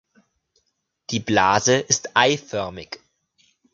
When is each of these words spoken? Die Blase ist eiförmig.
Die 1.11 1.19
Blase 1.19 1.75
ist 1.77 2.15
eiförmig. 2.15 2.97